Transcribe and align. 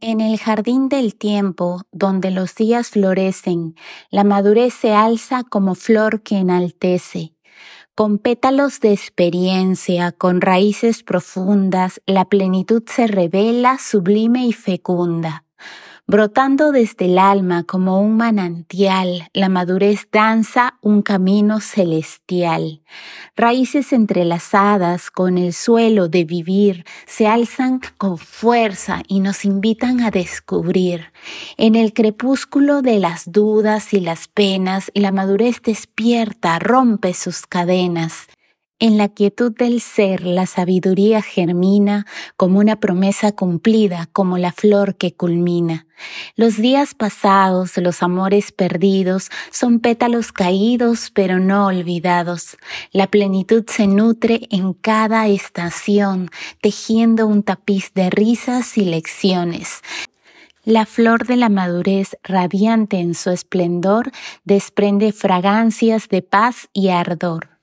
En 0.00 0.20
el 0.20 0.38
jardín 0.38 0.88
del 0.88 1.16
tiempo, 1.16 1.82
donde 1.90 2.30
los 2.30 2.54
días 2.54 2.90
florecen, 2.90 3.74
la 4.10 4.22
madurez 4.22 4.72
se 4.72 4.94
alza 4.94 5.42
como 5.42 5.74
flor 5.74 6.22
que 6.22 6.36
enaltece. 6.36 7.34
Con 7.96 8.18
pétalos 8.18 8.78
de 8.78 8.92
experiencia, 8.92 10.12
con 10.12 10.40
raíces 10.40 11.02
profundas, 11.02 12.00
la 12.06 12.26
plenitud 12.26 12.84
se 12.86 13.08
revela 13.08 13.76
sublime 13.78 14.46
y 14.46 14.52
fecunda. 14.52 15.47
Brotando 16.10 16.72
desde 16.72 17.04
el 17.04 17.18
alma 17.18 17.64
como 17.64 18.00
un 18.00 18.16
manantial, 18.16 19.28
la 19.34 19.50
madurez 19.50 20.08
danza 20.10 20.78
un 20.80 21.02
camino 21.02 21.60
celestial. 21.60 22.80
Raíces 23.36 23.92
entrelazadas 23.92 25.10
con 25.10 25.36
el 25.36 25.52
suelo 25.52 26.08
de 26.08 26.24
vivir 26.24 26.86
se 27.06 27.26
alzan 27.26 27.82
con 27.98 28.16
fuerza 28.16 29.02
y 29.06 29.20
nos 29.20 29.44
invitan 29.44 30.00
a 30.00 30.10
descubrir. 30.10 31.12
En 31.58 31.74
el 31.74 31.92
crepúsculo 31.92 32.80
de 32.80 33.00
las 33.00 33.30
dudas 33.30 33.92
y 33.92 34.00
las 34.00 34.28
penas, 34.28 34.90
la 34.94 35.12
madurez 35.12 35.60
despierta, 35.60 36.58
rompe 36.58 37.12
sus 37.12 37.46
cadenas. 37.46 38.28
En 38.80 38.96
la 38.96 39.08
quietud 39.08 39.50
del 39.50 39.80
ser 39.80 40.22
la 40.22 40.46
sabiduría 40.46 41.20
germina 41.20 42.06
como 42.36 42.60
una 42.60 42.78
promesa 42.78 43.32
cumplida, 43.32 44.08
como 44.12 44.38
la 44.38 44.52
flor 44.52 44.94
que 44.94 45.12
culmina. 45.12 45.88
Los 46.36 46.58
días 46.58 46.94
pasados, 46.94 47.76
los 47.78 48.04
amores 48.04 48.52
perdidos, 48.52 49.30
son 49.50 49.80
pétalos 49.80 50.30
caídos 50.30 51.10
pero 51.12 51.40
no 51.40 51.66
olvidados. 51.66 52.56
La 52.92 53.08
plenitud 53.08 53.64
se 53.66 53.88
nutre 53.88 54.42
en 54.50 54.74
cada 54.74 55.26
estación, 55.26 56.30
tejiendo 56.60 57.26
un 57.26 57.42
tapiz 57.42 57.92
de 57.94 58.10
risas 58.10 58.78
y 58.78 58.84
lecciones. 58.84 59.80
La 60.62 60.86
flor 60.86 61.26
de 61.26 61.34
la 61.34 61.48
madurez, 61.48 62.16
radiante 62.22 62.98
en 62.98 63.16
su 63.16 63.30
esplendor, 63.30 64.12
desprende 64.44 65.10
fragancias 65.10 66.08
de 66.08 66.22
paz 66.22 66.68
y 66.72 66.90
ardor. 66.90 67.57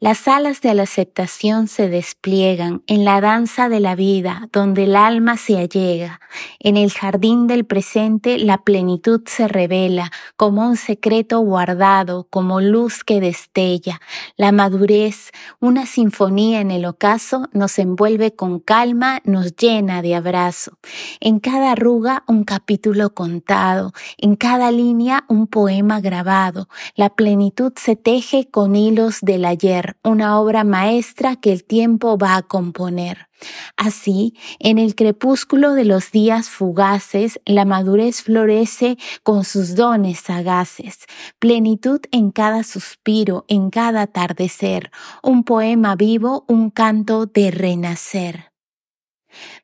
Las 0.00 0.26
alas 0.28 0.60
de 0.60 0.74
la 0.74 0.82
aceptación 0.84 1.68
se 1.68 1.88
despliegan 1.88 2.82
en 2.86 3.04
la 3.04 3.20
danza 3.20 3.68
de 3.68 3.80
la 3.80 3.94
vida, 3.94 4.48
donde 4.52 4.84
el 4.84 4.96
alma 4.96 5.36
se 5.36 5.58
allega. 5.58 6.20
En 6.58 6.76
el 6.76 6.90
jardín 6.92 7.46
del 7.46 7.64
presente 7.64 8.38
la 8.38 8.58
plenitud 8.58 9.22
se 9.26 9.48
revela 9.48 10.10
como 10.36 10.66
un 10.66 10.76
secreto 10.76 11.40
guardado, 11.40 12.26
como 12.30 12.60
luz 12.60 13.04
que 13.04 13.20
destella. 13.20 14.00
La 14.36 14.52
madurez, 14.52 15.30
una 15.60 15.86
sinfonía 15.86 16.60
en 16.60 16.70
el 16.70 16.84
ocaso, 16.84 17.48
nos 17.52 17.78
envuelve 17.78 18.34
con 18.34 18.60
calma, 18.60 19.20
nos 19.24 19.54
llena 19.56 20.02
de 20.02 20.14
abrazo. 20.14 20.78
En 21.20 21.38
cada 21.38 21.72
arruga 21.72 22.24
un 22.26 22.44
capítulo 22.44 23.14
contado, 23.14 23.92
en 24.18 24.36
cada 24.36 24.70
línea 24.70 25.24
un 25.28 25.46
poema 25.46 26.00
grabado. 26.00 26.68
La 26.94 27.10
plenitud 27.10 27.72
se 27.76 27.96
teje 27.96 28.48
con 28.50 28.76
hilos 28.76 29.18
de 29.22 29.38
una 30.02 30.38
obra 30.38 30.64
maestra 30.64 31.36
que 31.36 31.52
el 31.52 31.64
tiempo 31.64 32.18
va 32.18 32.36
a 32.36 32.42
componer. 32.42 33.28
Así, 33.76 34.34
en 34.58 34.78
el 34.78 34.94
crepúsculo 34.94 35.74
de 35.74 35.84
los 35.84 36.12
días 36.12 36.48
fugaces, 36.48 37.40
la 37.44 37.64
madurez 37.64 38.22
florece 38.22 38.98
con 39.22 39.44
sus 39.44 39.74
dones 39.74 40.20
sagaces, 40.20 41.06
plenitud 41.38 42.00
en 42.12 42.30
cada 42.30 42.62
suspiro, 42.62 43.44
en 43.48 43.70
cada 43.70 44.02
atardecer, 44.02 44.90
un 45.22 45.42
poema 45.44 45.96
vivo, 45.96 46.44
un 46.48 46.70
canto 46.70 47.26
de 47.26 47.50
renacer. 47.50 48.51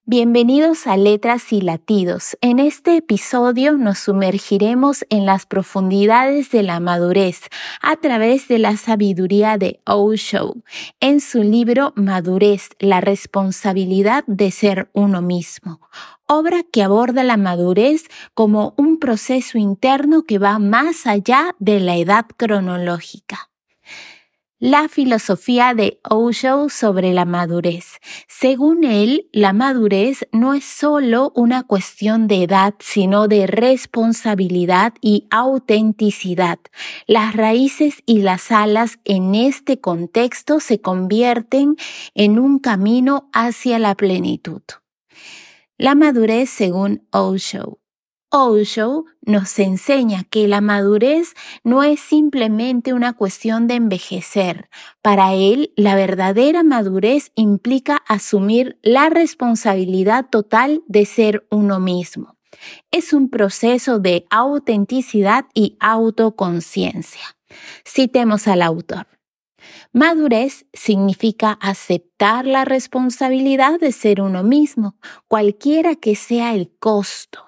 Bienvenidos 0.05 0.87
a 0.87 0.97
Letras 0.97 1.53
y 1.53 1.61
Latidos. 1.61 2.37
En 2.41 2.59
este 2.59 2.97
episodio 2.97 3.77
nos 3.77 3.99
sumergiremos 3.99 5.05
en 5.11 5.27
las 5.27 5.45
profundidades 5.45 6.51
de 6.51 6.63
la 6.63 6.81
madurez 6.81 7.43
a 7.83 7.97
través 7.97 8.49
de 8.49 8.59
la 8.59 8.77
sabiduría 8.77 9.59
de 9.59 9.81
Osho 9.85 10.55
en 11.01 11.21
su 11.21 11.43
libro 11.43 11.93
Madurez, 11.95 12.71
la 12.79 13.01
responsabilidad 13.01 14.25
de 14.27 14.51
ser 14.51 14.89
uno 14.95 15.21
mismo, 15.21 15.81
obra 16.27 16.63
que 16.63 16.83
aborda 16.83 17.23
la 17.23 17.37
madurez 17.37 18.05
como 18.35 18.75
un 18.77 18.99
proceso 18.99 19.59
interno 19.59 20.23
que 20.23 20.39
va 20.39 20.59
más 20.59 21.07
allá 21.07 21.55
de 21.59 21.81
la 21.81 21.97
edad 21.97 22.27
cronológica. 22.37 23.51
La 24.61 24.89
filosofía 24.89 25.73
de 25.73 26.01
Osho 26.03 26.69
sobre 26.69 27.13
la 27.13 27.25
madurez. 27.25 28.01
Según 28.27 28.83
él, 28.83 29.29
la 29.33 29.53
madurez 29.53 30.27
no 30.33 30.53
es 30.53 30.65
solo 30.65 31.31
una 31.37 31.63
cuestión 31.63 32.27
de 32.27 32.43
edad, 32.43 32.75
sino 32.81 33.29
de 33.29 33.47
responsabilidad 33.47 34.95
y 35.01 35.29
autenticidad. 35.31 36.59
Las 37.07 37.37
raíces 37.37 38.03
y 38.05 38.23
las 38.23 38.51
alas 38.51 38.99
en 39.05 39.37
este 39.37 39.81
contexto 39.81 40.59
se 40.59 40.81
convierten 40.81 41.77
en 42.17 42.41
un 42.41 42.59
camino 42.59 43.31
hacia 43.33 43.79
la 43.79 43.95
plenitud. 43.95 44.63
La 45.77 45.95
madurez 45.95 46.51
según 46.51 47.07
Osho. 47.13 47.79
Osho 48.31 49.07
nos 49.23 49.59
enseña 49.59 50.25
que 50.25 50.49
la 50.49 50.61
madurez 50.61 51.33
no 51.65 51.83
es 51.83 51.99
simplemente 51.99 52.93
una 52.93 53.15
cuestión 53.15 53.67
de 53.67 53.77
envejecer. 53.77 54.69
Para 55.01 55.33
él, 55.33 55.73
la 55.77 55.95
verdadera 55.95 56.63
madurez 56.63 57.33
implica 57.37 58.03
asumir 58.07 58.79
la 58.83 59.09
responsabilidad 59.09 60.27
total 60.31 60.83
de 60.87 61.07
ser 61.07 61.47
uno 61.51 61.81
mismo. 61.81 62.37
Es 62.91 63.15
un 63.15 63.31
proceso 63.31 63.99
de 63.99 64.27
autenticidad 64.31 65.47
y 65.55 65.79
autoconciencia. 65.81 67.37
Citemos 67.87 68.47
al 68.47 68.61
autor. 68.61 69.07
Madurez 69.93 70.67
significa 70.75 71.53
aceptar 71.53 72.45
la 72.47 72.67
responsabilidad 72.67 73.81
de 73.81 73.93
ser 73.93 74.21
uno 74.21 74.43
mismo, 74.43 74.97
cualquiera 75.29 75.95
que 75.95 76.15
sea 76.15 76.55
el 76.55 76.71
costo. 76.79 77.48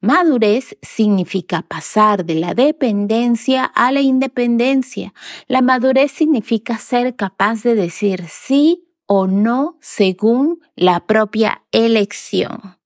Madurez 0.00 0.76
significa 0.82 1.62
pasar 1.62 2.24
de 2.24 2.34
la 2.34 2.54
dependencia 2.54 3.64
a 3.64 3.92
la 3.92 4.00
independencia. 4.00 5.14
La 5.46 5.62
madurez 5.62 6.12
significa 6.12 6.78
ser 6.78 7.16
capaz 7.16 7.62
de 7.62 7.74
decir 7.74 8.24
sí 8.28 8.84
o 9.06 9.26
no 9.26 9.76
según 9.80 10.60
la 10.76 11.06
propia 11.06 11.62
elección. 11.72 12.78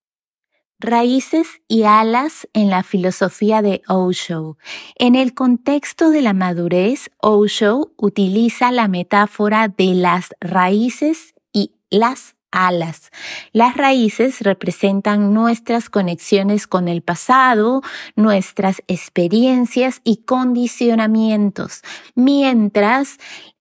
Raíces 0.81 1.61
y 1.67 1.83
alas 1.83 2.49
en 2.53 2.71
la 2.71 2.85
filosofía 2.85 3.63
de 3.63 3.83
Osho. 3.89 4.59
En 4.95 5.17
el 5.17 5.35
contexto 5.35 6.11
de 6.11 6.23
la 6.23 6.35
madurez, 6.35 7.11
Osho 7.21 7.93
utiliza 7.97 8.71
la 8.71 8.87
metáfora 8.87 9.67
de 9.67 9.95
las 9.95 10.35
raíces 10.41 11.35
y 11.53 11.73
las 11.91 12.37
alas. 12.51 13.11
Las 13.53 13.77
raíces 13.77 14.41
representan 14.41 15.35
nuestras 15.35 15.91
conexiones 15.91 16.67
con 16.67 16.89
el 16.89 17.03
pasado, 17.03 17.83
nuestras 18.17 18.83
experiencias 18.87 20.01
y 20.05 20.19
condicionamientos, 20.19 21.83
mientras 22.15 23.19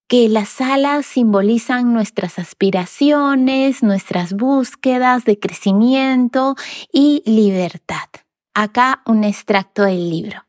que 0.08 0.30
las 0.30 0.62
alas 0.62 1.06
simbolizan 1.06 1.94
nuestras 1.94 2.40
aspiraciones, 2.40 3.84
nuestras 3.84 4.34
búsquedas 4.34 5.26
de 5.26 5.38
crecimiento 5.38 6.56
y 6.94 7.24
libertad. 7.26 8.08
Acá 8.54 9.02
un 9.06 9.24
extracto 9.24 9.84
del 9.84 10.10
libro. 10.10 10.46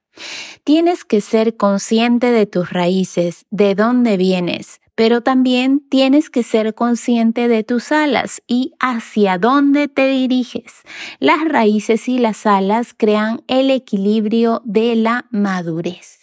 Tienes 0.64 1.04
que 1.04 1.20
ser 1.20 1.56
consciente 1.56 2.30
de 2.30 2.46
tus 2.46 2.70
raíces, 2.70 3.46
de 3.50 3.74
dónde 3.74 4.16
vienes, 4.16 4.80
pero 4.98 5.20
también 5.20 5.78
tienes 5.78 6.28
que 6.28 6.42
ser 6.42 6.74
consciente 6.74 7.46
de 7.46 7.62
tus 7.62 7.92
alas 7.92 8.42
y 8.48 8.72
hacia 8.80 9.38
dónde 9.38 9.86
te 9.86 10.08
diriges. 10.08 10.82
Las 11.20 11.38
raíces 11.46 12.08
y 12.08 12.18
las 12.18 12.46
alas 12.46 12.94
crean 12.96 13.40
el 13.46 13.70
equilibrio 13.70 14.60
de 14.64 14.96
la 14.96 15.26
madurez. 15.30 16.17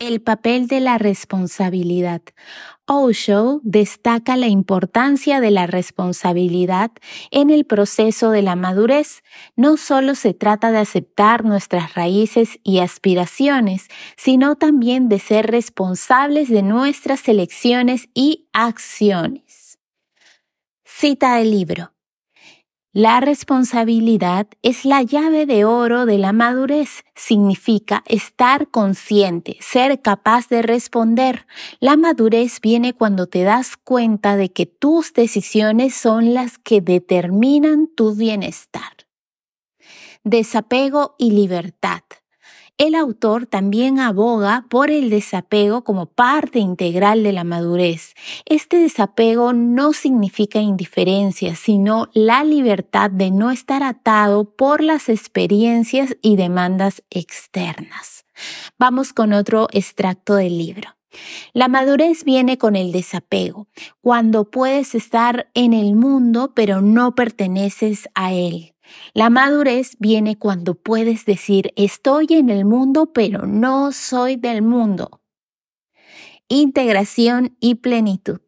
El 0.00 0.20
papel 0.20 0.66
de 0.66 0.80
la 0.80 0.98
responsabilidad. 0.98 2.20
Osho 2.84 3.60
destaca 3.62 4.36
la 4.36 4.48
importancia 4.48 5.40
de 5.40 5.52
la 5.52 5.68
responsabilidad 5.68 6.90
en 7.30 7.48
el 7.50 7.64
proceso 7.64 8.30
de 8.30 8.42
la 8.42 8.56
madurez. 8.56 9.22
No 9.54 9.76
solo 9.76 10.16
se 10.16 10.34
trata 10.34 10.72
de 10.72 10.78
aceptar 10.78 11.44
nuestras 11.44 11.94
raíces 11.94 12.58
y 12.64 12.80
aspiraciones, 12.80 13.86
sino 14.16 14.56
también 14.56 15.08
de 15.08 15.20
ser 15.20 15.46
responsables 15.46 16.48
de 16.48 16.62
nuestras 16.62 17.28
elecciones 17.28 18.08
y 18.14 18.48
acciones. 18.52 19.78
Cita 20.84 21.36
del 21.36 21.52
libro. 21.52 21.93
La 22.96 23.18
responsabilidad 23.18 24.46
es 24.62 24.84
la 24.84 25.02
llave 25.02 25.46
de 25.46 25.64
oro 25.64 26.06
de 26.06 26.16
la 26.16 26.32
madurez. 26.32 27.02
Significa 27.16 28.04
estar 28.06 28.68
consciente, 28.70 29.56
ser 29.58 30.00
capaz 30.00 30.48
de 30.48 30.62
responder. 30.62 31.44
La 31.80 31.96
madurez 31.96 32.60
viene 32.60 32.92
cuando 32.92 33.26
te 33.26 33.42
das 33.42 33.76
cuenta 33.76 34.36
de 34.36 34.52
que 34.52 34.66
tus 34.66 35.12
decisiones 35.12 35.96
son 35.96 36.34
las 36.34 36.56
que 36.58 36.80
determinan 36.80 37.88
tu 37.88 38.14
bienestar. 38.14 38.92
desapego 40.22 41.16
y 41.18 41.32
libertad. 41.32 42.02
El 42.76 42.96
autor 42.96 43.46
también 43.46 44.00
aboga 44.00 44.66
por 44.68 44.90
el 44.90 45.08
desapego 45.08 45.84
como 45.84 46.06
parte 46.06 46.58
integral 46.58 47.22
de 47.22 47.32
la 47.32 47.44
madurez. 47.44 48.14
Este 48.46 48.78
desapego 48.78 49.52
no 49.52 49.92
significa 49.92 50.58
indiferencia, 50.58 51.54
sino 51.54 52.08
la 52.14 52.42
libertad 52.42 53.12
de 53.12 53.30
no 53.30 53.52
estar 53.52 53.84
atado 53.84 54.56
por 54.56 54.82
las 54.82 55.08
experiencias 55.08 56.16
y 56.20 56.34
demandas 56.34 57.04
externas. 57.10 58.24
Vamos 58.76 59.12
con 59.12 59.32
otro 59.32 59.68
extracto 59.70 60.34
del 60.34 60.58
libro. 60.58 60.96
La 61.52 61.68
madurez 61.68 62.24
viene 62.24 62.58
con 62.58 62.74
el 62.74 62.90
desapego, 62.90 63.68
cuando 64.00 64.50
puedes 64.50 64.96
estar 64.96 65.48
en 65.54 65.74
el 65.74 65.94
mundo 65.94 66.52
pero 66.56 66.80
no 66.80 67.14
perteneces 67.14 68.08
a 68.16 68.32
él. 68.32 68.73
La 69.12 69.30
madurez 69.30 69.96
viene 69.98 70.38
cuando 70.38 70.74
puedes 70.74 71.24
decir 71.24 71.72
estoy 71.76 72.26
en 72.30 72.50
el 72.50 72.64
mundo 72.64 73.12
pero 73.12 73.46
no 73.46 73.92
soy 73.92 74.36
del 74.36 74.62
mundo. 74.62 75.20
Integración 76.48 77.56
y 77.60 77.76
plenitud. 77.76 78.40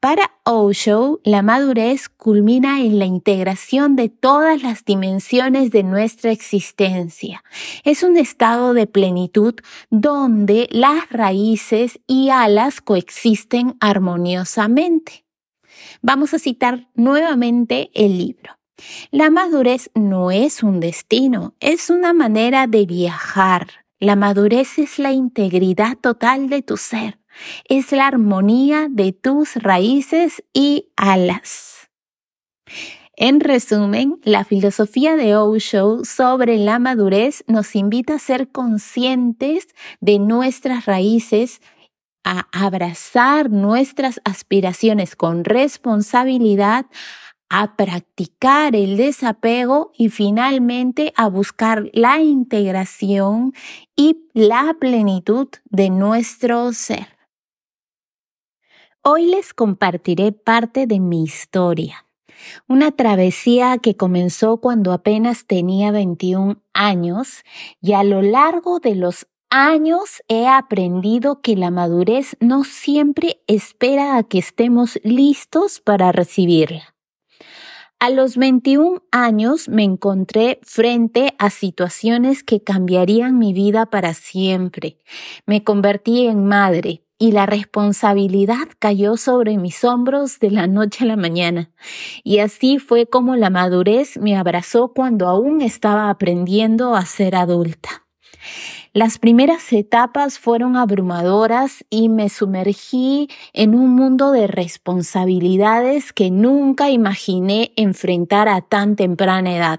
Para 0.00 0.30
Osho, 0.44 1.20
la 1.24 1.42
madurez 1.42 2.08
culmina 2.08 2.80
en 2.80 2.98
la 2.98 3.04
integración 3.04 3.96
de 3.96 4.08
todas 4.08 4.62
las 4.62 4.84
dimensiones 4.84 5.70
de 5.70 5.82
nuestra 5.82 6.30
existencia. 6.30 7.44
Es 7.84 8.02
un 8.02 8.16
estado 8.16 8.72
de 8.72 8.86
plenitud 8.86 9.54
donde 9.90 10.68
las 10.70 11.10
raíces 11.10 12.00
y 12.06 12.30
alas 12.30 12.80
coexisten 12.80 13.76
armoniosamente. 13.80 15.26
Vamos 16.00 16.32
a 16.34 16.38
citar 16.38 16.88
nuevamente 16.94 17.90
el 17.94 18.18
libro. 18.18 18.57
La 19.10 19.30
madurez 19.30 19.90
no 19.94 20.30
es 20.30 20.62
un 20.62 20.80
destino, 20.80 21.54
es 21.60 21.90
una 21.90 22.12
manera 22.12 22.66
de 22.66 22.86
viajar. 22.86 23.68
La 24.00 24.16
madurez 24.16 24.78
es 24.78 24.98
la 24.98 25.12
integridad 25.12 25.96
total 25.96 26.48
de 26.48 26.62
tu 26.62 26.76
ser, 26.76 27.18
es 27.68 27.90
la 27.92 28.06
armonía 28.06 28.86
de 28.88 29.12
tus 29.12 29.56
raíces 29.56 30.44
y 30.52 30.88
alas. 30.96 31.88
En 33.20 33.40
resumen, 33.40 34.20
la 34.22 34.44
filosofía 34.44 35.16
de 35.16 35.34
Osho 35.34 36.04
sobre 36.04 36.56
la 36.56 36.78
madurez 36.78 37.42
nos 37.48 37.74
invita 37.74 38.14
a 38.14 38.18
ser 38.20 38.52
conscientes 38.52 39.66
de 40.00 40.20
nuestras 40.20 40.86
raíces, 40.86 41.60
a 42.22 42.46
abrazar 42.52 43.50
nuestras 43.50 44.20
aspiraciones 44.24 45.16
con 45.16 45.42
responsabilidad, 45.42 46.86
a 47.50 47.76
practicar 47.76 48.76
el 48.76 48.96
desapego 48.96 49.92
y 49.96 50.10
finalmente 50.10 51.12
a 51.16 51.28
buscar 51.28 51.90
la 51.92 52.20
integración 52.20 53.54
y 53.96 54.28
la 54.34 54.76
plenitud 54.78 55.48
de 55.64 55.90
nuestro 55.90 56.72
ser. 56.72 57.18
Hoy 59.02 59.26
les 59.26 59.54
compartiré 59.54 60.32
parte 60.32 60.86
de 60.86 61.00
mi 61.00 61.22
historia, 61.22 62.04
una 62.66 62.90
travesía 62.90 63.78
que 63.78 63.96
comenzó 63.96 64.58
cuando 64.58 64.92
apenas 64.92 65.46
tenía 65.46 65.90
21 65.90 66.60
años 66.74 67.42
y 67.80 67.94
a 67.94 68.04
lo 68.04 68.20
largo 68.20 68.80
de 68.80 68.94
los 68.94 69.26
años 69.50 70.22
he 70.28 70.46
aprendido 70.46 71.40
que 71.40 71.56
la 71.56 71.70
madurez 71.70 72.36
no 72.40 72.64
siempre 72.64 73.40
espera 73.46 74.18
a 74.18 74.24
que 74.24 74.38
estemos 74.38 75.00
listos 75.02 75.80
para 75.80 76.12
recibirla. 76.12 76.97
A 78.00 78.10
los 78.10 78.36
21 78.36 79.02
años 79.10 79.68
me 79.68 79.82
encontré 79.82 80.60
frente 80.62 81.34
a 81.38 81.50
situaciones 81.50 82.44
que 82.44 82.62
cambiarían 82.62 83.38
mi 83.38 83.52
vida 83.52 83.86
para 83.86 84.14
siempre. 84.14 84.98
Me 85.46 85.64
convertí 85.64 86.28
en 86.28 86.46
madre 86.46 87.02
y 87.18 87.32
la 87.32 87.44
responsabilidad 87.46 88.68
cayó 88.78 89.16
sobre 89.16 89.58
mis 89.58 89.82
hombros 89.82 90.38
de 90.38 90.52
la 90.52 90.68
noche 90.68 91.02
a 91.02 91.08
la 91.08 91.16
mañana. 91.16 91.72
Y 92.22 92.38
así 92.38 92.78
fue 92.78 93.06
como 93.06 93.34
la 93.34 93.50
madurez 93.50 94.16
me 94.16 94.36
abrazó 94.36 94.92
cuando 94.94 95.26
aún 95.26 95.60
estaba 95.60 96.08
aprendiendo 96.08 96.94
a 96.94 97.04
ser 97.04 97.34
adulta. 97.34 98.06
Las 98.98 99.20
primeras 99.20 99.72
etapas 99.72 100.40
fueron 100.40 100.76
abrumadoras 100.76 101.84
y 101.88 102.08
me 102.08 102.28
sumergí 102.28 103.28
en 103.52 103.76
un 103.76 103.94
mundo 103.94 104.32
de 104.32 104.48
responsabilidades 104.48 106.12
que 106.12 106.32
nunca 106.32 106.90
imaginé 106.90 107.70
enfrentar 107.76 108.48
a 108.48 108.60
tan 108.60 108.96
temprana 108.96 109.54
edad. 109.54 109.78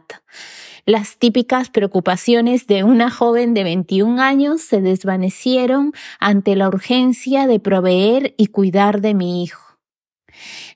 Las 0.85 1.17
típicas 1.17 1.69
preocupaciones 1.69 2.65
de 2.65 2.85
una 2.85 3.11
joven 3.11 3.53
de 3.53 3.65
21 3.65 4.21
años 4.21 4.61
se 4.61 4.79
desvanecieron 4.79 5.91
ante 6.21 6.55
la 6.55 6.69
urgencia 6.69 7.45
de 7.45 7.59
proveer 7.59 8.35
y 8.37 8.47
cuidar 8.47 9.01
de 9.01 9.15
mi 9.15 9.43
hijo. 9.43 9.77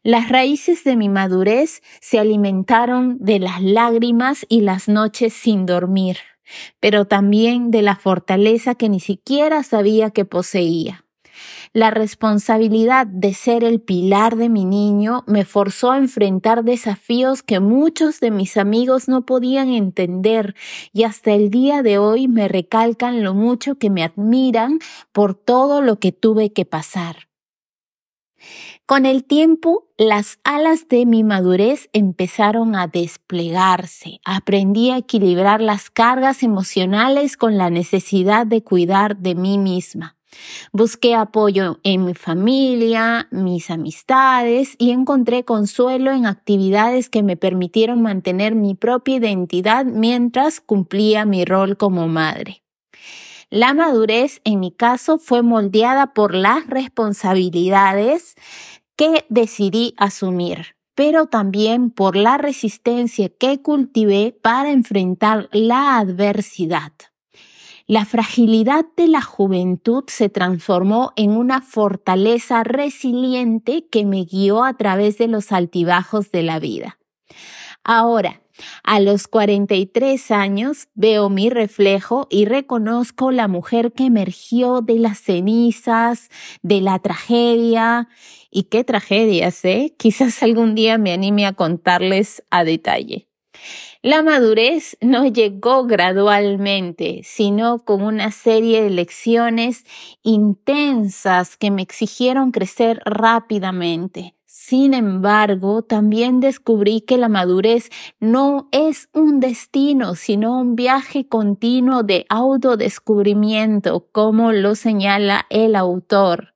Las 0.03 0.27
raíces 0.27 0.83
de 0.83 0.97
mi 0.97 1.07
madurez 1.07 1.81
se 2.01 2.19
alimentaron 2.19 3.15
de 3.21 3.39
las 3.39 3.61
lágrimas 3.61 4.45
y 4.49 4.59
las 4.59 4.89
noches 4.89 5.31
sin 5.31 5.65
dormir 5.65 6.17
pero 6.79 7.05
también 7.05 7.71
de 7.71 7.81
la 7.81 7.95
fortaleza 7.95 8.75
que 8.75 8.89
ni 8.89 8.99
siquiera 8.99 9.63
sabía 9.63 10.11
que 10.11 10.25
poseía. 10.25 11.03
La 11.73 11.89
responsabilidad 11.89 13.07
de 13.07 13.33
ser 13.33 13.63
el 13.63 13.81
pilar 13.81 14.35
de 14.35 14.49
mi 14.49 14.65
niño 14.65 15.23
me 15.25 15.45
forzó 15.45 15.91
a 15.91 15.97
enfrentar 15.97 16.63
desafíos 16.63 17.41
que 17.41 17.59
muchos 17.59 18.19
de 18.19 18.29
mis 18.29 18.57
amigos 18.57 19.07
no 19.07 19.25
podían 19.25 19.69
entender 19.69 20.55
y 20.91 21.03
hasta 21.03 21.31
el 21.31 21.49
día 21.49 21.81
de 21.81 21.97
hoy 21.97 22.27
me 22.27 22.47
recalcan 22.47 23.23
lo 23.23 23.33
mucho 23.33 23.75
que 23.75 23.89
me 23.89 24.03
admiran 24.03 24.79
por 25.11 25.33
todo 25.33 25.81
lo 25.81 25.97
que 25.99 26.11
tuve 26.11 26.53
que 26.53 26.65
pasar. 26.65 27.27
Con 28.93 29.07
el 29.07 29.23
tiempo, 29.23 29.87
las 29.97 30.37
alas 30.43 30.87
de 30.87 31.07
mi 31.07 31.23
madurez 31.23 31.89
empezaron 31.93 32.75
a 32.75 32.85
desplegarse. 32.85 34.19
Aprendí 34.23 34.91
a 34.91 34.97
equilibrar 34.97 35.61
las 35.61 35.89
cargas 35.89 36.43
emocionales 36.43 37.35
con 37.35 37.57
la 37.57 37.71
necesidad 37.71 38.45
de 38.45 38.61
cuidar 38.63 39.17
de 39.17 39.33
mí 39.33 39.57
misma. 39.57 40.15
Busqué 40.73 41.15
apoyo 41.15 41.79
en 41.81 42.05
mi 42.05 42.13
familia, 42.13 43.27
mis 43.31 43.71
amistades 43.71 44.75
y 44.77 44.91
encontré 44.91 45.43
consuelo 45.43 46.11
en 46.11 46.27
actividades 46.27 47.09
que 47.09 47.23
me 47.23 47.35
permitieron 47.35 48.03
mantener 48.03 48.53
mi 48.53 48.75
propia 48.75 49.15
identidad 49.15 49.85
mientras 49.85 50.61
cumplía 50.61 51.25
mi 51.25 51.45
rol 51.45 51.77
como 51.77 52.07
madre. 52.07 52.63
La 53.53 53.75
madurez, 53.75 54.41
en 54.45 54.59
mi 54.59 54.71
caso, 54.71 55.19
fue 55.19 55.43
moldeada 55.43 56.15
por 56.15 56.33
las 56.33 56.65
responsabilidades 56.65 58.33
que 58.95 59.25
decidí 59.29 59.93
asumir, 59.97 60.75
pero 60.95 61.27
también 61.27 61.89
por 61.89 62.15
la 62.15 62.37
resistencia 62.37 63.29
que 63.29 63.61
cultivé 63.61 64.37
para 64.41 64.71
enfrentar 64.71 65.49
la 65.51 65.97
adversidad. 65.97 66.91
La 67.85 68.05
fragilidad 68.05 68.85
de 68.95 69.09
la 69.09 69.21
juventud 69.21 70.05
se 70.07 70.29
transformó 70.29 71.11
en 71.17 71.31
una 71.31 71.61
fortaleza 71.61 72.63
resiliente 72.63 73.87
que 73.91 74.05
me 74.05 74.23
guió 74.23 74.63
a 74.63 74.75
través 74.75 75.17
de 75.17 75.27
los 75.27 75.51
altibajos 75.51 76.31
de 76.31 76.43
la 76.43 76.59
vida. 76.59 76.97
Ahora, 77.83 78.41
a 78.83 78.99
los 78.99 79.27
43 79.27 80.31
años 80.31 80.87
veo 80.93 81.29
mi 81.29 81.49
reflejo 81.49 82.27
y 82.29 82.45
reconozco 82.45 83.31
la 83.31 83.47
mujer 83.47 83.91
que 83.91 84.05
emergió 84.05 84.81
de 84.81 84.99
las 84.99 85.19
cenizas, 85.19 86.29
de 86.61 86.81
la 86.81 86.99
tragedia. 86.99 88.07
Y 88.51 88.63
qué 88.63 88.83
tragedias, 88.83 89.65
¿eh? 89.65 89.95
Quizás 89.97 90.43
algún 90.43 90.75
día 90.75 90.97
me 90.97 91.11
anime 91.11 91.45
a 91.45 91.53
contarles 91.53 92.43
a 92.51 92.63
detalle. 92.63 93.27
La 94.01 94.21
madurez 94.21 94.97
no 95.01 95.25
llegó 95.25 95.85
gradualmente, 95.85 97.21
sino 97.23 97.79
con 97.79 98.01
una 98.01 98.31
serie 98.31 98.83
de 98.83 98.89
lecciones 98.89 99.85
intensas 100.23 101.55
que 101.57 101.71
me 101.71 101.81
exigieron 101.81 102.51
crecer 102.51 103.01
rápidamente. 103.05 104.35
Sin 104.55 104.93
embargo, 104.93 105.81
también 105.81 106.39
descubrí 106.39 107.01
que 107.01 107.17
la 107.17 107.27
madurez 107.27 107.89
no 108.19 108.69
es 108.71 109.09
un 109.11 109.39
destino, 109.39 110.13
sino 110.13 110.59
un 110.59 110.75
viaje 110.75 111.27
continuo 111.27 112.03
de 112.03 112.27
autodescubrimiento, 112.29 114.07
como 114.11 114.51
lo 114.51 114.75
señala 114.75 115.47
el 115.49 115.75
autor. 115.75 116.52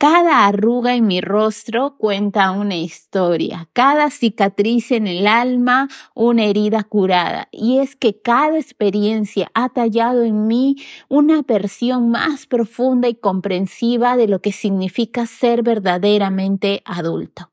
Cada 0.00 0.46
arruga 0.46 0.94
en 0.94 1.08
mi 1.08 1.20
rostro 1.20 1.96
cuenta 1.98 2.52
una 2.52 2.76
historia, 2.76 3.68
cada 3.72 4.10
cicatriz 4.10 4.92
en 4.92 5.08
el 5.08 5.26
alma 5.26 5.88
una 6.14 6.44
herida 6.44 6.84
curada. 6.84 7.48
Y 7.50 7.80
es 7.80 7.96
que 7.96 8.22
cada 8.22 8.56
experiencia 8.58 9.50
ha 9.54 9.70
tallado 9.70 10.22
en 10.22 10.46
mí 10.46 10.76
una 11.08 11.42
versión 11.42 12.10
más 12.10 12.46
profunda 12.46 13.08
y 13.08 13.16
comprensiva 13.16 14.16
de 14.16 14.28
lo 14.28 14.40
que 14.40 14.52
significa 14.52 15.26
ser 15.26 15.64
verdaderamente 15.64 16.80
adulto. 16.84 17.50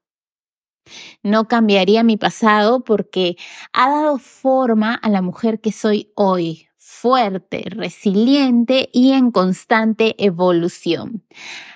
No 1.23 1.47
cambiaría 1.47 2.03
mi 2.03 2.15
pasado 2.15 2.83
porque 2.83 3.37
ha 3.73 3.89
dado 3.89 4.19
forma 4.19 4.93
a 4.93 5.09
la 5.09 5.23
mujer 5.23 5.61
que 5.61 5.71
soy 5.71 6.11
hoy, 6.15 6.67
fuerte, 6.95 7.63
resiliente 7.67 8.89
y 8.93 9.11
en 9.11 9.31
constante 9.31 10.15
evolución. 10.17 11.23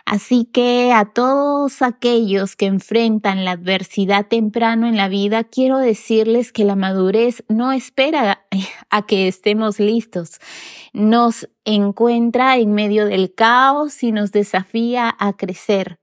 Así 0.05 0.45
que 0.45 0.91
a 0.91 1.05
todos 1.05 1.81
aquellos 1.81 2.55
que 2.55 2.65
enfrentan 2.65 3.45
la 3.45 3.51
adversidad 3.51 4.27
temprano 4.27 4.88
en 4.88 4.97
la 4.97 5.07
vida, 5.07 5.43
quiero 5.43 5.77
decirles 5.77 6.51
que 6.51 6.63
la 6.63 6.75
madurez 6.75 7.43
no 7.47 7.71
espera 7.71 8.45
a 8.89 9.05
que 9.05 9.27
estemos 9.27 9.79
listos. 9.79 10.39
Nos 10.93 11.47
encuentra 11.65 12.57
en 12.57 12.73
medio 12.73 13.05
del 13.05 13.35
caos 13.35 14.01
y 14.01 14.11
nos 14.11 14.31
desafía 14.31 15.15
a 15.19 15.33
crecer. 15.33 15.99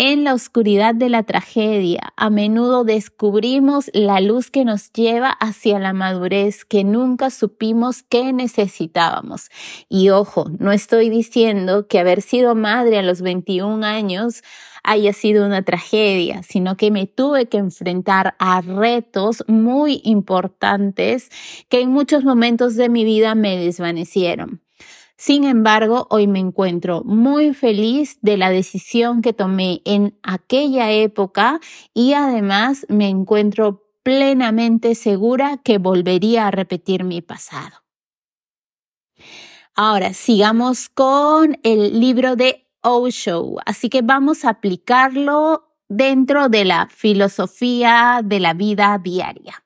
En 0.00 0.22
la 0.22 0.32
oscuridad 0.32 0.94
de 0.94 1.08
la 1.08 1.24
tragedia, 1.24 2.12
a 2.16 2.30
menudo 2.30 2.84
descubrimos 2.84 3.90
la 3.92 4.20
luz 4.20 4.48
que 4.48 4.64
nos 4.64 4.92
lleva 4.92 5.30
hacia 5.30 5.80
la 5.80 5.92
madurez 5.92 6.64
que 6.64 6.84
nunca 6.84 7.30
supimos 7.30 8.04
que 8.04 8.32
necesitábamos. 8.32 9.50
Y 9.88 10.10
ojo, 10.10 10.44
no 10.60 10.70
estoy 10.70 11.10
diciendo 11.10 11.88
que 11.88 11.98
haber 11.98 12.22
sido 12.22 12.54
madre 12.54 13.00
a 13.00 13.02
los 13.02 13.22
21 13.22 13.84
años 13.84 14.44
haya 14.84 15.12
sido 15.12 15.44
una 15.44 15.62
tragedia, 15.62 16.44
sino 16.44 16.76
que 16.76 16.92
me 16.92 17.08
tuve 17.08 17.46
que 17.48 17.58
enfrentar 17.58 18.36
a 18.38 18.60
retos 18.60 19.42
muy 19.48 20.00
importantes 20.04 21.28
que 21.68 21.80
en 21.80 21.90
muchos 21.90 22.22
momentos 22.22 22.76
de 22.76 22.88
mi 22.88 23.02
vida 23.04 23.34
me 23.34 23.56
desvanecieron. 23.56 24.62
Sin 25.20 25.42
embargo, 25.42 26.06
hoy 26.10 26.28
me 26.28 26.38
encuentro 26.38 27.02
muy 27.02 27.52
feliz 27.52 28.18
de 28.22 28.36
la 28.36 28.50
decisión 28.50 29.20
que 29.20 29.32
tomé 29.32 29.82
en 29.84 30.16
aquella 30.22 30.92
época 30.92 31.58
y 31.92 32.12
además 32.12 32.86
me 32.88 33.08
encuentro 33.08 33.82
plenamente 34.04 34.94
segura 34.94 35.56
que 35.56 35.78
volvería 35.78 36.46
a 36.46 36.52
repetir 36.52 37.02
mi 37.02 37.20
pasado. 37.20 37.82
Ahora, 39.74 40.14
sigamos 40.14 40.88
con 40.88 41.58
el 41.64 41.98
libro 41.98 42.36
de 42.36 42.68
Osho, 42.82 43.56
así 43.66 43.88
que 43.88 44.02
vamos 44.02 44.44
a 44.44 44.50
aplicarlo 44.50 45.64
dentro 45.88 46.48
de 46.48 46.64
la 46.64 46.86
filosofía 46.86 48.20
de 48.22 48.38
la 48.38 48.54
vida 48.54 48.96
diaria. 49.02 49.64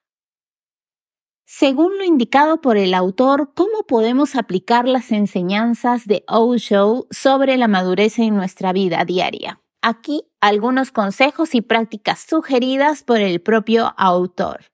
Según 1.54 1.98
lo 1.98 2.04
indicado 2.04 2.62
por 2.62 2.78
el 2.78 2.94
autor, 2.94 3.52
¿cómo 3.54 3.82
podemos 3.86 4.36
aplicar 4.36 4.88
las 4.88 5.12
enseñanzas 5.12 6.06
de 6.06 6.24
Osho 6.26 7.06
sobre 7.10 7.58
la 7.58 7.68
madurez 7.68 8.18
en 8.18 8.34
nuestra 8.34 8.72
vida 8.72 9.04
diaria? 9.04 9.60
Aquí 9.82 10.24
algunos 10.40 10.92
consejos 10.92 11.54
y 11.54 11.60
prácticas 11.60 12.24
sugeridas 12.26 13.02
por 13.02 13.20
el 13.20 13.42
propio 13.42 13.92
autor. 13.98 14.64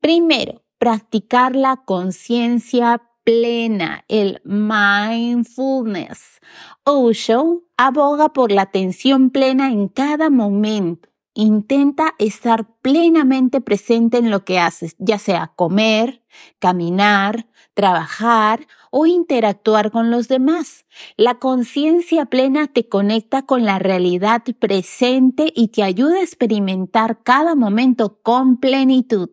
Primero, 0.00 0.64
practicar 0.78 1.54
la 1.54 1.84
conciencia 1.84 3.08
plena, 3.22 4.04
el 4.08 4.40
mindfulness. 4.42 6.40
Osho 6.82 7.62
aboga 7.76 8.32
por 8.32 8.50
la 8.50 8.62
atención 8.62 9.30
plena 9.30 9.68
en 9.68 9.86
cada 9.86 10.28
momento 10.28 11.08
Intenta 11.38 12.14
estar 12.18 12.66
plenamente 12.80 13.60
presente 13.60 14.16
en 14.16 14.30
lo 14.30 14.46
que 14.46 14.58
haces, 14.58 14.96
ya 14.98 15.18
sea 15.18 15.52
comer, 15.54 16.22
caminar, 16.58 17.46
trabajar 17.74 18.66
o 18.90 19.04
interactuar 19.04 19.90
con 19.90 20.10
los 20.10 20.28
demás. 20.28 20.86
La 21.18 21.38
conciencia 21.38 22.24
plena 22.24 22.68
te 22.68 22.88
conecta 22.88 23.42
con 23.42 23.66
la 23.66 23.78
realidad 23.78 24.44
presente 24.58 25.52
y 25.54 25.68
te 25.68 25.82
ayuda 25.82 26.20
a 26.20 26.22
experimentar 26.22 27.22
cada 27.22 27.54
momento 27.54 28.18
con 28.22 28.56
plenitud. 28.56 29.28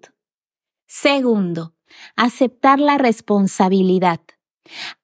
Segundo, 0.86 1.74
aceptar 2.18 2.82
la 2.82 2.98
responsabilidad. 2.98 4.20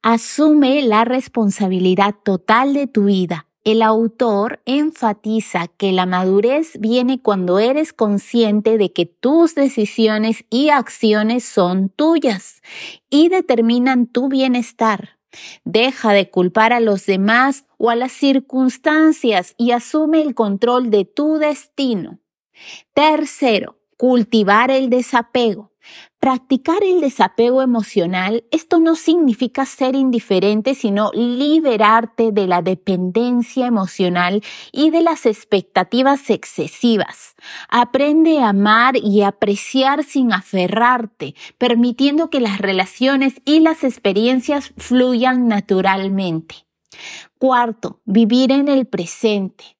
Asume 0.01 0.81
la 0.81 1.05
responsabilidad 1.05 2.15
total 2.25 2.73
de 2.73 2.87
tu 2.87 3.05
vida 3.05 3.48
el 3.71 3.81
autor 3.81 4.61
enfatiza 4.65 5.67
que 5.67 5.91
la 5.91 6.05
madurez 6.05 6.79
viene 6.79 7.21
cuando 7.21 7.59
eres 7.59 7.93
consciente 7.93 8.77
de 8.77 8.93
que 8.93 9.05
tus 9.05 9.55
decisiones 9.55 10.45
y 10.49 10.69
acciones 10.69 11.43
son 11.45 11.89
tuyas 11.89 12.61
y 13.09 13.29
determinan 13.29 14.07
tu 14.07 14.29
bienestar. 14.29 15.17
Deja 15.63 16.13
de 16.13 16.29
culpar 16.29 16.73
a 16.73 16.79
los 16.79 17.05
demás 17.05 17.65
o 17.77 17.89
a 17.89 17.95
las 17.95 18.11
circunstancias 18.11 19.55
y 19.57 19.71
asume 19.71 20.21
el 20.21 20.35
control 20.35 20.89
de 20.89 21.05
tu 21.05 21.37
destino. 21.37 22.19
Tercero, 22.93 23.78
cultivar 23.99 24.71
el 24.71 24.89
desapego. 24.89 25.73
Practicar 26.21 26.81
el 26.83 27.01
desapego 27.01 27.61
emocional, 27.61 28.45
esto 28.49 28.79
no 28.79 28.95
significa 28.95 29.65
ser 29.65 29.93
indiferente, 29.93 30.73
sino 30.73 31.11
liberarte 31.13 32.31
de 32.31 32.47
la 32.47 32.61
dependencia 32.61 33.67
emocional 33.67 34.41
y 34.71 34.89
de 34.89 35.01
las 35.01 35.25
expectativas 35.25 36.29
excesivas. 36.29 37.35
Aprende 37.67 38.39
a 38.39 38.49
amar 38.49 38.95
y 38.95 39.23
apreciar 39.23 40.05
sin 40.05 40.31
aferrarte, 40.31 41.35
permitiendo 41.57 42.29
que 42.29 42.39
las 42.39 42.59
relaciones 42.59 43.41
y 43.43 43.59
las 43.59 43.83
experiencias 43.83 44.71
fluyan 44.77 45.49
naturalmente. 45.49 46.55
Cuarto, 47.37 47.99
vivir 48.05 48.53
en 48.53 48.69
el 48.69 48.87
presente. 48.87 49.78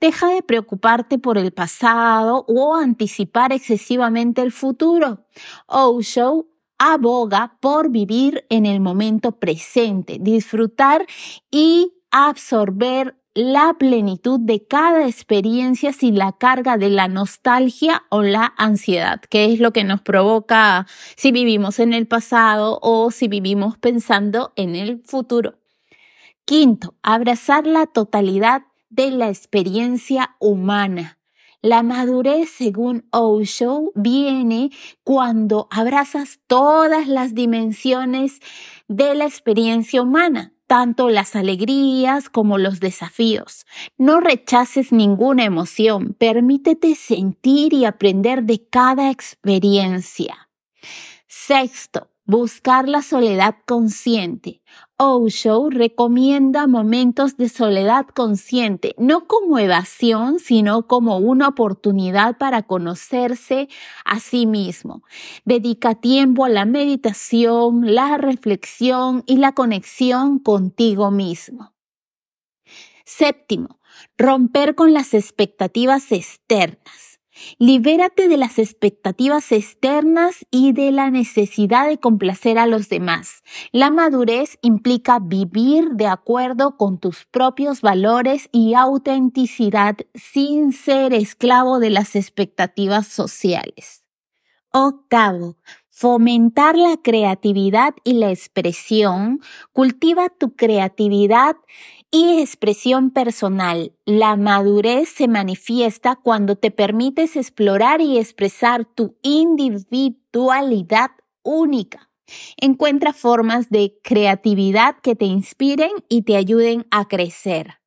Deja 0.00 0.28
de 0.28 0.42
preocuparte 0.42 1.18
por 1.18 1.38
el 1.38 1.52
pasado 1.52 2.44
o 2.48 2.74
anticipar 2.74 3.52
excesivamente 3.52 4.42
el 4.42 4.52
futuro. 4.52 5.26
Osho 5.66 6.46
aboga 6.78 7.56
por 7.60 7.90
vivir 7.90 8.44
en 8.50 8.66
el 8.66 8.80
momento 8.80 9.32
presente, 9.32 10.18
disfrutar 10.20 11.06
y 11.50 11.92
absorber 12.10 13.16
la 13.34 13.74
plenitud 13.74 14.38
de 14.38 14.64
cada 14.64 15.06
experiencia 15.06 15.92
sin 15.92 16.16
la 16.16 16.32
carga 16.32 16.76
de 16.76 16.88
la 16.88 17.08
nostalgia 17.08 18.04
o 18.08 18.22
la 18.22 18.54
ansiedad, 18.56 19.20
que 19.20 19.52
es 19.52 19.58
lo 19.58 19.72
que 19.72 19.82
nos 19.82 20.00
provoca 20.02 20.86
si 21.16 21.32
vivimos 21.32 21.80
en 21.80 21.94
el 21.94 22.06
pasado 22.06 22.78
o 22.80 23.10
si 23.10 23.26
vivimos 23.26 23.76
pensando 23.76 24.52
en 24.54 24.76
el 24.76 25.02
futuro. 25.04 25.58
Quinto, 26.44 26.94
abrazar 27.02 27.66
la 27.66 27.86
totalidad 27.86 28.62
de 28.94 29.10
la 29.10 29.28
experiencia 29.28 30.36
humana. 30.38 31.18
La 31.62 31.82
madurez, 31.82 32.50
según 32.50 33.08
Osho, 33.10 33.90
viene 33.94 34.70
cuando 35.02 35.66
abrazas 35.70 36.38
todas 36.46 37.08
las 37.08 37.34
dimensiones 37.34 38.40
de 38.86 39.14
la 39.14 39.24
experiencia 39.24 40.02
humana, 40.02 40.52
tanto 40.66 41.08
las 41.08 41.34
alegrías 41.34 42.28
como 42.28 42.58
los 42.58 42.80
desafíos. 42.80 43.66
No 43.96 44.20
rechaces 44.20 44.92
ninguna 44.92 45.44
emoción, 45.44 46.14
permítete 46.18 46.94
sentir 46.94 47.72
y 47.72 47.86
aprender 47.86 48.44
de 48.44 48.68
cada 48.68 49.10
experiencia. 49.10 50.50
Sexto, 51.26 52.10
buscar 52.26 52.88
la 52.88 53.02
soledad 53.02 53.56
consciente. 53.66 54.62
Osho 54.96 55.70
recomienda 55.70 56.68
momentos 56.68 57.36
de 57.36 57.48
soledad 57.48 58.06
consciente, 58.06 58.94
no 58.96 59.26
como 59.26 59.58
evasión, 59.58 60.38
sino 60.38 60.86
como 60.86 61.18
una 61.18 61.48
oportunidad 61.48 62.38
para 62.38 62.62
conocerse 62.62 63.68
a 64.04 64.20
sí 64.20 64.46
mismo. 64.46 65.02
Dedica 65.44 65.96
tiempo 65.96 66.44
a 66.44 66.48
la 66.48 66.64
meditación, 66.64 67.92
la 67.92 68.18
reflexión 68.18 69.24
y 69.26 69.38
la 69.38 69.52
conexión 69.52 70.38
contigo 70.38 71.10
mismo. 71.10 71.74
Séptimo, 73.04 73.80
romper 74.16 74.76
con 74.76 74.92
las 74.94 75.12
expectativas 75.12 76.12
externas. 76.12 77.13
Libérate 77.58 78.28
de 78.28 78.36
las 78.36 78.58
expectativas 78.58 79.52
externas 79.52 80.46
y 80.50 80.72
de 80.72 80.92
la 80.92 81.10
necesidad 81.10 81.88
de 81.88 81.98
complacer 81.98 82.58
a 82.58 82.66
los 82.66 82.88
demás. 82.88 83.42
La 83.72 83.90
madurez 83.90 84.58
implica 84.62 85.18
vivir 85.18 85.90
de 85.92 86.06
acuerdo 86.06 86.76
con 86.76 86.98
tus 86.98 87.24
propios 87.24 87.80
valores 87.80 88.48
y 88.52 88.74
autenticidad 88.74 89.96
sin 90.14 90.72
ser 90.72 91.12
esclavo 91.12 91.78
de 91.78 91.90
las 91.90 92.16
expectativas 92.16 93.06
sociales. 93.06 94.04
Octavo, 94.76 95.56
fomentar 95.90 96.76
la 96.76 96.96
creatividad 96.96 97.94
y 98.02 98.14
la 98.14 98.32
expresión. 98.32 99.40
Cultiva 99.72 100.28
tu 100.28 100.56
creatividad 100.56 101.54
y 102.14 102.38
expresión 102.40 103.10
personal. 103.10 103.92
La 104.04 104.36
madurez 104.36 105.08
se 105.08 105.26
manifiesta 105.26 106.14
cuando 106.14 106.54
te 106.54 106.70
permites 106.70 107.34
explorar 107.34 108.00
y 108.00 108.18
expresar 108.18 108.84
tu 108.84 109.16
individualidad 109.22 111.10
única. 111.42 112.08
Encuentra 112.56 113.12
formas 113.12 113.68
de 113.68 113.98
creatividad 114.04 114.94
que 115.00 115.16
te 115.16 115.24
inspiren 115.24 115.90
y 116.08 116.22
te 116.22 116.36
ayuden 116.36 116.86
a 116.92 117.08
crecer. 117.08 117.80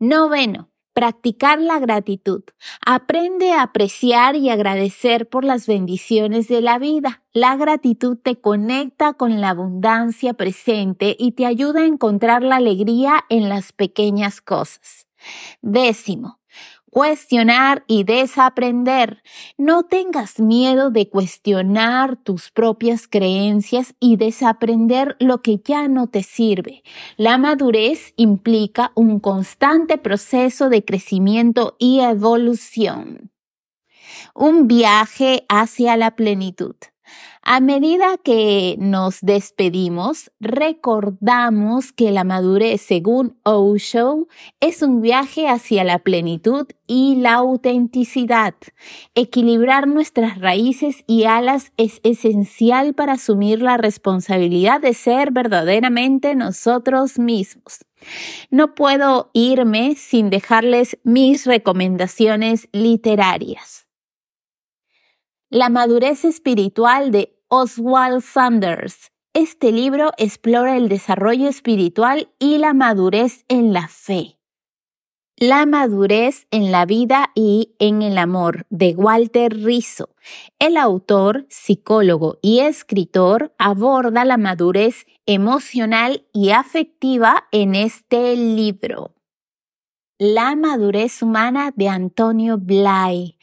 Noveno, 0.00 0.71
Practicar 0.92 1.58
la 1.58 1.78
gratitud. 1.78 2.42
Aprende 2.84 3.52
a 3.52 3.62
apreciar 3.62 4.36
y 4.36 4.50
agradecer 4.50 5.28
por 5.28 5.44
las 5.44 5.66
bendiciones 5.66 6.48
de 6.48 6.60
la 6.60 6.78
vida. 6.78 7.22
La 7.32 7.56
gratitud 7.56 8.18
te 8.22 8.40
conecta 8.40 9.14
con 9.14 9.40
la 9.40 9.50
abundancia 9.50 10.34
presente 10.34 11.16
y 11.18 11.32
te 11.32 11.46
ayuda 11.46 11.80
a 11.80 11.86
encontrar 11.86 12.42
la 12.42 12.56
alegría 12.56 13.24
en 13.30 13.48
las 13.48 13.72
pequeñas 13.72 14.42
cosas. 14.42 15.06
Décimo, 15.62 16.41
cuestionar 16.92 17.84
y 17.86 18.04
desaprender. 18.04 19.22
No 19.56 19.84
tengas 19.84 20.38
miedo 20.38 20.90
de 20.90 21.08
cuestionar 21.08 22.16
tus 22.16 22.50
propias 22.50 23.08
creencias 23.08 23.94
y 23.98 24.16
desaprender 24.16 25.16
lo 25.18 25.40
que 25.40 25.58
ya 25.64 25.88
no 25.88 26.08
te 26.08 26.22
sirve. 26.22 26.82
La 27.16 27.38
madurez 27.38 28.12
implica 28.16 28.92
un 28.94 29.20
constante 29.20 29.96
proceso 29.96 30.68
de 30.68 30.84
crecimiento 30.84 31.76
y 31.78 32.00
evolución. 32.00 33.30
Un 34.34 34.68
viaje 34.68 35.46
hacia 35.48 35.96
la 35.96 36.14
plenitud. 36.14 36.76
A 37.44 37.58
medida 37.58 38.18
que 38.22 38.76
nos 38.78 39.20
despedimos, 39.20 40.30
recordamos 40.38 41.92
que 41.92 42.12
la 42.12 42.22
madurez, 42.22 42.80
según 42.82 43.36
Osho, 43.42 44.28
es 44.60 44.80
un 44.80 45.02
viaje 45.02 45.48
hacia 45.48 45.82
la 45.82 45.98
plenitud 45.98 46.68
y 46.86 47.16
la 47.16 47.34
autenticidad. 47.34 48.54
Equilibrar 49.16 49.88
nuestras 49.88 50.38
raíces 50.38 51.02
y 51.08 51.24
alas 51.24 51.72
es 51.76 51.98
esencial 52.04 52.94
para 52.94 53.14
asumir 53.14 53.60
la 53.60 53.76
responsabilidad 53.76 54.80
de 54.80 54.94
ser 54.94 55.32
verdaderamente 55.32 56.36
nosotros 56.36 57.18
mismos. 57.18 57.80
No 58.50 58.76
puedo 58.76 59.30
irme 59.32 59.96
sin 59.96 60.30
dejarles 60.30 60.96
mis 61.02 61.44
recomendaciones 61.44 62.68
literarias. 62.70 63.81
La 65.54 65.68
madurez 65.68 66.24
espiritual 66.24 67.10
de 67.10 67.38
Oswald 67.48 68.22
Sanders. 68.22 69.12
Este 69.34 69.70
libro 69.70 70.12
explora 70.16 70.78
el 70.78 70.88
desarrollo 70.88 71.46
espiritual 71.46 72.30
y 72.38 72.56
la 72.56 72.72
madurez 72.72 73.44
en 73.48 73.74
la 73.74 73.86
fe. 73.86 74.38
La 75.36 75.66
madurez 75.66 76.46
en 76.50 76.72
la 76.72 76.86
vida 76.86 77.32
y 77.34 77.74
en 77.78 78.00
el 78.00 78.16
amor 78.16 78.64
de 78.70 78.94
Walter 78.96 79.52
Rizzo. 79.52 80.16
El 80.58 80.78
autor, 80.78 81.44
psicólogo 81.50 82.38
y 82.40 82.60
escritor 82.60 83.54
aborda 83.58 84.24
la 84.24 84.38
madurez 84.38 85.04
emocional 85.26 86.24
y 86.32 86.52
afectiva 86.52 87.44
en 87.52 87.74
este 87.74 88.36
libro. 88.36 89.12
La 90.18 90.56
madurez 90.56 91.20
humana 91.20 91.72
de 91.74 91.88
Antonio 91.88 92.56
Blay 92.56 93.36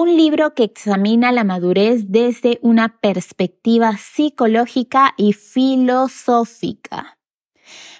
un 0.00 0.16
libro 0.16 0.54
que 0.54 0.64
examina 0.64 1.30
la 1.30 1.44
madurez 1.44 2.08
desde 2.08 2.58
una 2.62 3.00
perspectiva 3.00 3.98
psicológica 3.98 5.12
y 5.18 5.34
filosófica. 5.34 7.18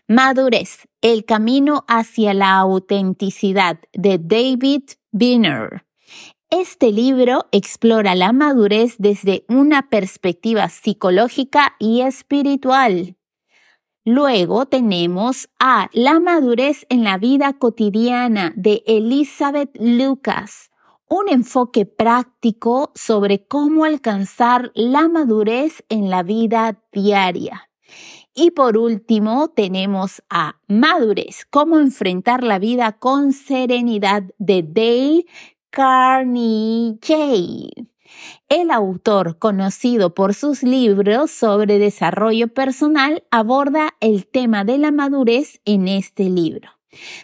Madurez, 0.08 0.88
el 1.02 1.26
camino 1.26 1.84
hacia 1.88 2.32
la 2.32 2.56
autenticidad 2.56 3.80
de 3.92 4.18
David 4.18 4.84
Binner. 5.12 5.84
Este 6.48 6.90
libro 6.90 7.46
explora 7.52 8.14
la 8.14 8.32
madurez 8.32 8.94
desde 8.98 9.44
una 9.48 9.90
perspectiva 9.90 10.70
psicológica 10.70 11.76
y 11.78 12.00
espiritual. 12.00 13.16
Luego 14.06 14.64
tenemos 14.64 15.50
a 15.58 15.90
La 15.92 16.18
madurez 16.18 16.86
en 16.88 17.04
la 17.04 17.18
vida 17.18 17.52
cotidiana 17.52 18.54
de 18.56 18.82
Elizabeth 18.86 19.76
Lucas 19.78 20.70
un 21.10 21.28
enfoque 21.28 21.84
práctico 21.86 22.92
sobre 22.94 23.44
cómo 23.44 23.84
alcanzar 23.84 24.70
la 24.74 25.08
madurez 25.08 25.84
en 25.88 26.08
la 26.08 26.22
vida 26.22 26.80
diaria. 26.92 27.68
Y 28.32 28.52
por 28.52 28.78
último, 28.78 29.48
tenemos 29.48 30.22
a 30.30 30.60
Madurez, 30.68 31.46
cómo 31.50 31.80
enfrentar 31.80 32.44
la 32.44 32.60
vida 32.60 32.92
con 32.92 33.32
serenidad 33.32 34.22
de 34.38 34.62
Dale 34.62 35.26
Carnegie. 35.70 37.10
El 38.48 38.70
autor, 38.70 39.36
conocido 39.38 40.14
por 40.14 40.32
sus 40.34 40.62
libros 40.62 41.32
sobre 41.32 41.80
desarrollo 41.80 42.46
personal, 42.48 43.24
aborda 43.32 43.96
el 43.98 44.28
tema 44.28 44.64
de 44.64 44.78
la 44.78 44.92
madurez 44.92 45.60
en 45.64 45.88
este 45.88 46.30
libro. 46.30 46.79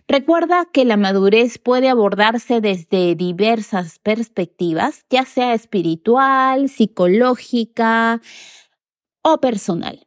Recuerda 0.06 0.66
que 0.72 0.84
la 0.84 0.96
madurez 0.96 1.58
puede 1.58 1.88
abordarse 1.88 2.60
desde 2.60 3.14
diversas 3.16 3.98
perspectivas, 3.98 5.04
ya 5.10 5.24
sea 5.24 5.54
espiritual, 5.54 6.68
psicológica 6.68 8.20
o 9.22 9.40
personal, 9.40 10.06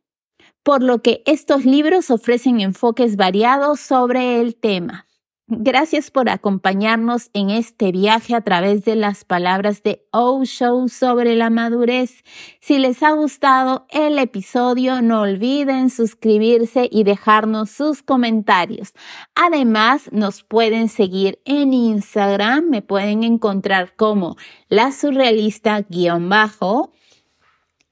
por 0.63 0.81
lo 0.81 1.01
que 1.01 1.21
estos 1.25 1.65
libros 1.65 2.09
ofrecen 2.09 2.61
enfoques 2.61 3.17
variados 3.17 3.81
sobre 3.81 4.39
el 4.39 4.55
tema. 4.55 5.08
Gracias 5.51 6.12
por 6.12 6.29
acompañarnos 6.29 7.31
en 7.33 7.49
este 7.49 7.91
viaje 7.91 8.35
a 8.35 8.41
través 8.41 8.85
de 8.85 8.95
las 8.95 9.25
palabras 9.25 9.81
de 9.81 10.05
Osho 10.12 10.88
sobre 10.88 11.35
la 11.35 11.49
madurez. 11.49 12.23
Si 12.62 12.77
les 12.77 13.01
ha 13.01 13.13
gustado 13.13 13.88
el 13.89 14.19
episodio, 14.19 15.01
no 15.01 15.21
olviden 15.21 15.89
suscribirse 15.89 16.88
y 16.91 17.03
dejarnos 17.03 17.71
sus 17.71 18.03
comentarios. 18.03 18.93
Además, 19.33 20.12
nos 20.12 20.43
pueden 20.43 20.88
seguir 20.88 21.39
en 21.45 21.73
Instagram, 21.73 22.69
me 22.69 22.83
pueden 22.83 23.23
encontrar 23.23 23.95
como 23.95 24.35
la 24.67 24.91
surrealista-bajo 24.91 26.91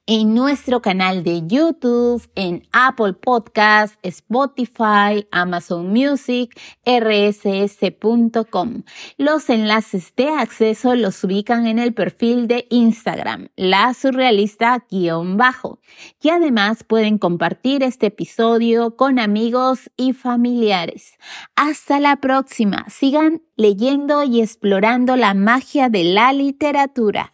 en 0.08 0.34
nuestro 0.34 0.80
canal 0.80 1.22
de 1.22 1.46
YouTube, 1.46 2.26
en 2.34 2.66
Apple 2.72 3.12
Podcast, 3.12 3.94
Spotify, 4.02 5.28
Amazon 5.30 5.88
Music, 5.88 6.58
rss.com. 6.86 8.84
Los 9.18 9.50
enlaces 9.50 10.14
de 10.16 10.30
acceso 10.30 10.94
los 10.94 11.22
ubican 11.24 11.66
en 11.66 11.78
el 11.78 11.92
perfil 11.92 12.48
de 12.48 12.66
Instagram, 12.70 13.48
la 13.54 13.92
surrealista-bajo. 13.92 15.78
Y 16.22 16.30
además 16.30 16.84
pueden 16.84 17.18
compartir 17.18 17.82
este 17.82 18.06
episodio 18.06 18.96
con 18.96 19.18
amigos 19.18 19.90
y 19.98 20.14
familiares. 20.14 21.18
Hasta 21.54 22.00
la 22.00 22.16
próxima. 22.16 22.86
Sigan 22.88 23.42
leyendo 23.56 24.24
y 24.24 24.40
explorando 24.40 25.16
la 25.16 25.34
magia 25.34 25.90
de 25.90 26.04
la 26.04 26.32
literatura. 26.32 27.30